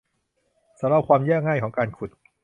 [0.79, 2.09] สำหรับความยากง่ายของการขุด